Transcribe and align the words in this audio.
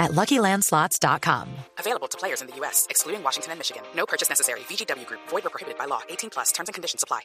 at 0.00 0.10
LuckyLandSlots.com. 0.12 1.46
Available 1.78 2.08
to 2.08 2.18
players 2.18 2.40
in 2.42 2.48
the 2.48 2.56
U.S., 2.60 2.86
excluding 2.90 3.22
Washington 3.22 3.52
and 3.52 3.58
Michigan. 3.60 3.82
No 3.94 4.04
purchase 4.06 4.28
necessary. 4.28 4.60
VGW 4.68 5.06
Group. 5.06 5.20
Void 5.30 5.44
or 5.46 5.50
prohibited 5.50 5.78
by 5.78 5.86
law. 5.86 6.00
18 6.08 6.30
plus. 6.30 6.50
Terms 6.52 6.68
and 6.68 6.74
conditions 6.74 7.04
apply. 7.04 7.20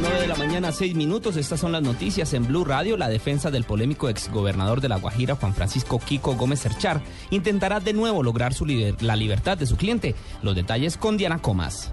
9 0.00 0.20
de 0.20 0.26
la 0.26 0.34
mañana, 0.34 0.70
6 0.70 0.94
minutos. 0.96 1.36
Estas 1.36 1.60
son 1.60 1.72
las 1.72 1.80
noticias 1.82 2.34
en 2.34 2.46
Blue 2.46 2.64
Radio. 2.64 2.96
La 2.96 3.08
defensa 3.08 3.50
del 3.50 3.64
polémico 3.64 4.08
exgobernador 4.08 4.80
de 4.82 4.88
La 4.90 4.96
Guajira, 4.98 5.34
Juan 5.36 5.54
Francisco 5.54 5.98
Kiko 5.98 6.34
Gómez 6.34 6.60
Cerchar, 6.60 7.00
intentará 7.30 7.80
de 7.80 7.92
nuevo 7.94 8.22
lograr 8.22 8.52
su 8.52 8.66
liber- 8.66 9.00
la 9.00 9.16
libertad 9.16 9.56
de 9.56 9.66
su 9.66 9.76
cliente. 9.76 10.14
Los 10.42 10.54
detalles 10.56 10.96
con 10.98 11.16
Diana 11.16 11.40
Comas. 11.40 11.90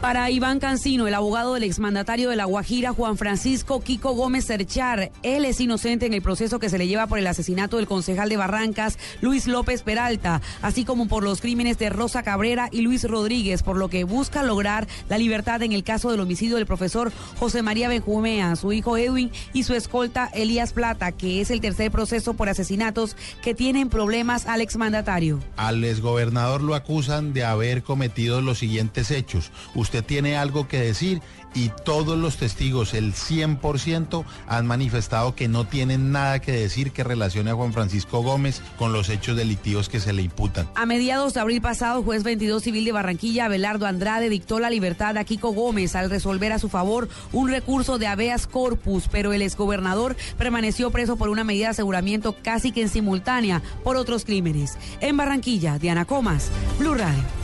Para 0.00 0.30
Iván 0.30 0.60
Cancino, 0.60 1.08
el 1.08 1.14
abogado 1.14 1.54
del 1.54 1.64
exmandatario 1.64 2.28
de 2.30 2.36
La 2.36 2.44
Guajira, 2.44 2.92
Juan 2.92 3.16
Francisco 3.16 3.80
Kiko 3.80 4.12
Gómez 4.12 4.46
Cerchar, 4.46 5.10
él 5.22 5.44
es 5.44 5.58
inocente 5.60 6.06
en 6.06 6.12
el 6.12 6.22
proceso 6.22 6.58
que 6.58 6.68
se 6.68 6.78
le 6.78 6.86
lleva 6.86 7.06
por 7.06 7.18
el 7.18 7.26
asesinato 7.26 7.78
del 7.78 7.86
concejal 7.86 8.28
de 8.28 8.36
Barrancas, 8.36 8.98
Luis 9.20 9.46
López 9.46 9.82
Peralta, 9.82 10.42
así 10.60 10.84
como 10.84 11.08
por 11.08 11.24
los 11.24 11.40
crímenes 11.40 11.78
de 11.78 11.88
Rosa 11.88 12.22
Cabrera 12.22 12.68
y 12.70 12.82
Luis 12.82 13.04
Rodríguez, 13.04 13.62
por 13.62 13.76
lo 13.76 13.88
que 13.88 14.04
busca 14.04 14.42
lograr 14.42 14.86
la 15.08 15.18
libertad 15.18 15.62
en 15.62 15.72
el 15.72 15.82
caso 15.82 16.10
del 16.10 16.20
homicidio 16.20 16.56
del 16.56 16.66
profesor 16.66 17.10
José 17.38 17.62
María 17.62 17.88
Benjumea, 17.88 18.54
su 18.54 18.72
hijo 18.72 18.98
Edwin 18.98 19.32
y 19.54 19.62
su 19.62 19.74
escolta 19.74 20.30
Elías 20.34 20.72
Plata, 20.74 21.10
que 21.10 21.40
es 21.40 21.50
el 21.50 21.62
tercer 21.62 21.90
proceso 21.90 22.34
por 22.34 22.48
asesinatos 22.48 23.16
que 23.42 23.54
tienen 23.54 23.88
problemas 23.88 24.46
al 24.46 24.60
exmandatario. 24.60 25.40
Al 25.56 25.82
exgobernador 25.82 26.62
lo 26.62 26.74
acusan 26.74 27.32
de 27.32 27.44
haber 27.44 27.82
cometido 27.82 28.42
los 28.42 28.58
siguientes 28.58 29.10
hechos. 29.10 29.50
Usted 29.86 30.02
tiene 30.02 30.36
algo 30.36 30.66
que 30.66 30.80
decir 30.80 31.22
y 31.54 31.70
todos 31.84 32.18
los 32.18 32.38
testigos, 32.38 32.92
el 32.92 33.14
100%, 33.14 34.24
han 34.48 34.66
manifestado 34.66 35.36
que 35.36 35.46
no 35.46 35.64
tienen 35.64 36.10
nada 36.10 36.40
que 36.40 36.50
decir 36.50 36.90
que 36.90 37.04
relacione 37.04 37.52
a 37.52 37.54
Juan 37.54 37.72
Francisco 37.72 38.20
Gómez 38.20 38.62
con 38.76 38.92
los 38.92 39.08
hechos 39.08 39.36
delictivos 39.36 39.88
que 39.88 40.00
se 40.00 40.12
le 40.12 40.22
imputan. 40.22 40.68
A 40.74 40.86
mediados 40.86 41.34
de 41.34 41.40
abril 41.40 41.62
pasado, 41.62 42.02
juez 42.02 42.24
22 42.24 42.64
civil 42.64 42.84
de 42.84 42.90
Barranquilla, 42.90 43.44
Abelardo 43.44 43.86
Andrade, 43.86 44.28
dictó 44.28 44.58
la 44.58 44.70
libertad 44.70 45.16
a 45.16 45.22
Kiko 45.22 45.52
Gómez 45.52 45.94
al 45.94 46.10
resolver 46.10 46.52
a 46.52 46.58
su 46.58 46.68
favor 46.68 47.08
un 47.32 47.48
recurso 47.48 47.96
de 47.96 48.08
habeas 48.08 48.48
corpus, 48.48 49.04
pero 49.08 49.32
el 49.32 49.40
exgobernador 49.40 50.16
permaneció 50.36 50.90
preso 50.90 51.14
por 51.14 51.28
una 51.28 51.44
medida 51.44 51.66
de 51.66 51.70
aseguramiento 51.70 52.34
casi 52.42 52.72
que 52.72 52.82
en 52.82 52.88
simultánea 52.88 53.62
por 53.84 53.94
otros 53.94 54.24
crímenes. 54.24 54.76
En 55.00 55.16
Barranquilla, 55.16 55.78
Diana 55.78 56.06
Comas, 56.06 56.50
Blue 56.76 56.94
Radio. 56.94 57.35